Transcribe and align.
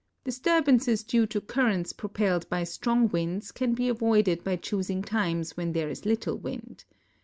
Disturbances 0.23 1.03
due 1.03 1.27
to 1.27 1.39
currents 1.39 1.93
propelled 1.93 2.49
by 2.49 2.63
strong 2.63 3.07
winds 3.09 3.51
can 3.51 3.75
be 3.75 3.87
avoided 3.87 4.43
by 4.43 4.55
choosing 4.55 5.03
times 5.03 5.55
when 5.55 5.73
there 5.73 5.91
is 5.91 6.07
little 6.07 6.39
wind. 6.39 6.83